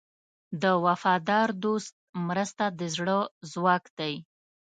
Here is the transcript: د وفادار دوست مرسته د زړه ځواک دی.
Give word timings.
د 0.61 0.63
وفادار 0.85 1.49
دوست 1.63 1.93
مرسته 2.27 2.65
د 2.79 2.81
زړه 2.95 3.17
ځواک 3.51 3.83
دی. 3.99 4.13